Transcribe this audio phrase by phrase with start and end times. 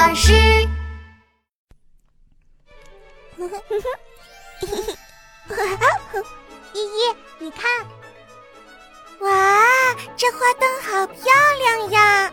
[0.00, 0.32] 巴士。
[6.72, 7.70] 依依，你看，
[9.20, 9.28] 哇，
[10.16, 11.22] 这花灯好漂
[11.58, 12.32] 亮呀！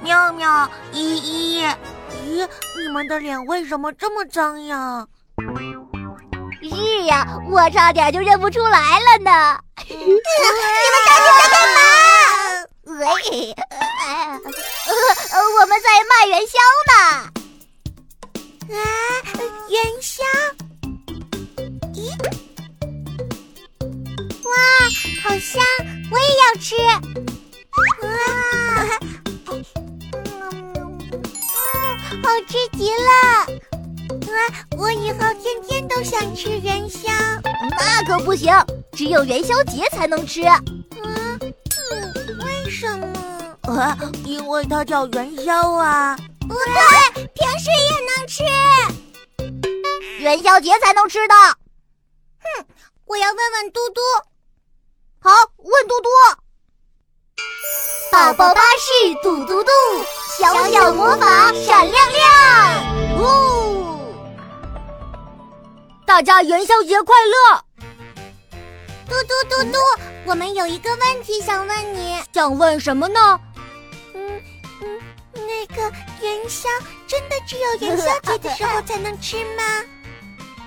[0.00, 1.62] 妙妙，依依，
[2.24, 2.48] 咦，
[2.78, 5.06] 你们的脸为什么这么脏呀？
[6.62, 9.58] 是呀，我差点就认不出来了呢。
[9.88, 10.06] 你们
[11.06, 11.80] 到底在干嘛？
[12.84, 13.06] 喂，
[15.60, 16.54] 我们在卖元宵
[16.88, 16.94] 呢。
[18.70, 18.78] 啊，
[19.68, 20.22] 元宵？
[21.92, 21.98] 咦，
[24.44, 24.50] 哇，
[25.24, 25.52] 好香，
[26.10, 26.76] 我也要吃。
[28.02, 28.08] 哇，
[32.22, 33.10] 好吃极了。
[34.78, 37.10] 我以后天天都想吃元宵，
[37.78, 38.52] 那可不行，
[38.92, 40.42] 只有元宵节才能吃。
[40.42, 41.38] 嗯，
[42.44, 43.06] 为什么？
[43.72, 46.16] 啊，因为它叫元宵啊。
[46.40, 48.42] 不对，平时也能吃，
[50.18, 51.34] 元宵节才能吃的。
[51.34, 52.66] 哼，
[53.06, 54.00] 我要问问嘟嘟。
[55.20, 56.08] 好，问嘟嘟。
[58.10, 59.70] 宝宝巴士嘟嘟嘟，
[60.38, 63.22] 小小魔法闪亮亮。
[63.22, 63.71] 哦。
[66.12, 67.64] 大家元宵节快乐！
[69.08, 69.78] 嘟嘟嘟嘟，
[70.26, 73.40] 我们有一个问题想问你，想问什么呢？
[74.14, 74.42] 嗯
[74.82, 75.00] 嗯，
[75.32, 76.68] 那个元宵
[77.06, 79.62] 真的只有元宵节的时候才能吃吗？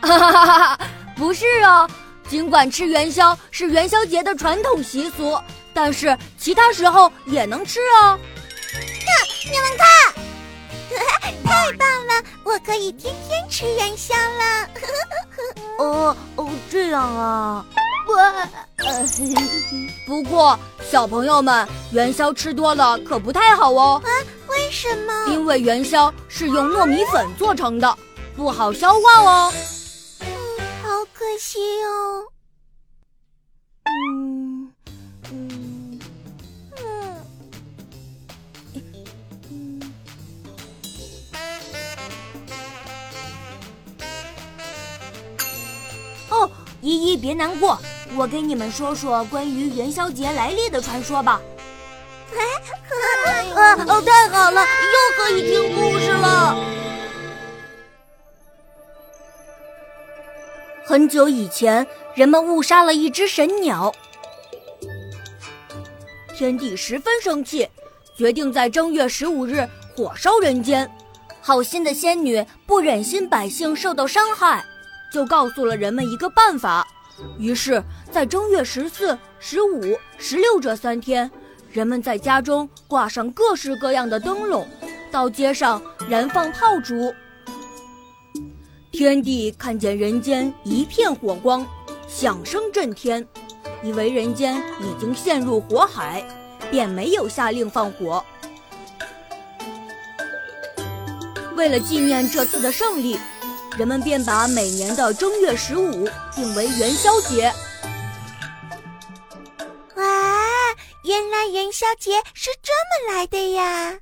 [0.01, 0.79] 哈哈哈哈
[1.15, 1.87] 不是啊，
[2.27, 5.39] 尽管吃元宵是元宵节的传统习俗，
[5.75, 8.17] 但是其他时候也能吃啊。
[8.73, 9.94] 看，你们看。
[11.43, 12.23] 太棒了！
[12.43, 14.69] 我可以天天吃元宵了。
[15.79, 17.65] 哦哦，这样啊。
[18.07, 18.15] 我，
[20.05, 20.57] 不过
[20.89, 24.01] 小朋友们，元宵吃多了可不太好哦。
[24.05, 24.09] 啊？
[24.47, 25.13] 为什么？
[25.29, 27.97] 因为元宵是用糯米粉做成的，
[28.35, 29.53] 不好消化哦。
[30.21, 30.27] 嗯，
[30.83, 32.23] 好可惜哦。
[46.81, 47.79] 依依，别难过，
[48.15, 51.41] 我给你们说说关于元宵节来历的传说吧。
[52.35, 52.43] 哎
[53.55, 56.55] 啊哦，太好了，又可以听故事了。
[60.85, 63.93] 很久以前，人们误杀了一只神鸟，
[66.35, 67.67] 天帝十分生气，
[68.15, 70.89] 决定在正月十五日火烧人间。
[71.41, 74.65] 好心的仙女不忍心百姓受到伤害。
[75.15, 76.85] 就告诉了人们一个办法，
[77.39, 77.81] 于是，
[78.11, 81.31] 在正月十四、十五、十六这三天，
[81.71, 84.67] 人们在家中挂上各式各样的灯笼，
[85.09, 87.13] 到街上燃放炮竹。
[88.91, 91.65] 天帝看见人间一片火光，
[92.09, 93.25] 响声震天，
[93.81, 96.21] 以为人间已经陷入火海，
[96.69, 98.21] 便没有下令放火。
[101.55, 103.17] 为了纪念这次的胜利。
[103.77, 107.53] 人们便把每年的正月十五定为元宵节。
[109.95, 110.03] 哇，
[111.03, 113.97] 原来元宵节是这么来的呀！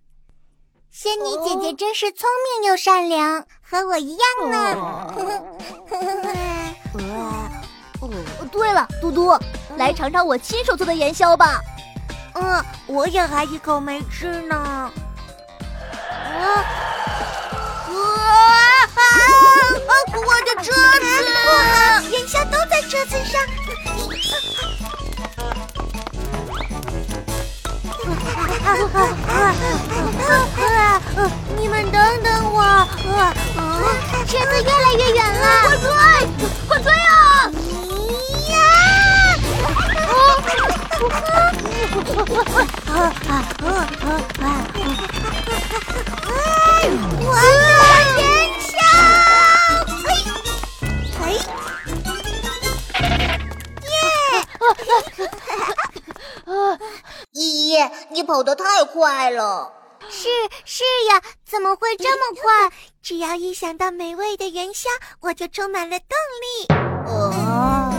[0.91, 2.29] 仙女姐姐真是聪
[2.61, 5.13] 明又善良，和我一样呢。
[8.51, 9.35] 对了，嘟嘟，
[9.75, 11.59] 来尝尝我亲手做的元宵吧。
[12.35, 14.91] 嗯，我也还一口没吃呢。
[22.73, 23.39] 在车子上。
[31.55, 32.87] 你们等等我，
[34.25, 35.85] 车子越来越远了，快追，
[36.67, 37.13] 快追啊！
[38.49, 38.53] 呀！
[58.09, 59.71] 你跑得太快了，
[60.09, 60.29] 是
[60.65, 62.69] 是呀，怎么会这么快？
[63.01, 64.89] 只要一想到美味的元宵，
[65.19, 66.07] 我就充满了动
[66.41, 66.67] 力。
[67.05, 67.93] 哦，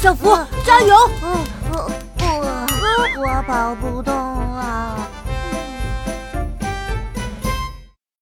[0.00, 0.96] 小福加油！
[1.70, 5.03] 我我跑不动啊。